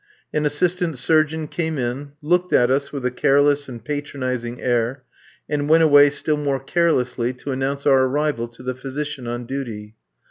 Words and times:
An 0.33 0.47
assistant 0.47 0.97
surgeon 0.97 1.47
came 1.47 1.77
in, 1.77 2.13
looked 2.23 2.53
at 2.53 2.71
us 2.71 2.91
with 2.91 3.05
a 3.05 3.11
careless 3.11 3.69
and 3.69 3.85
patronising 3.85 4.59
air, 4.59 5.03
and 5.47 5.69
went 5.69 5.83
away 5.83 6.09
still 6.09 6.37
more 6.37 6.59
carelessly 6.59 7.33
to 7.33 7.51
announce 7.51 7.85
our 7.85 8.05
arrival 8.05 8.47
to 8.47 8.63
the 8.63 8.73
physician 8.73 9.27
on 9.27 9.45
duty. 9.45 9.93